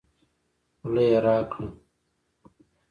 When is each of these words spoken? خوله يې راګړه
خوله 0.79 1.03
يې 1.09 1.17
راګړه 1.25 1.67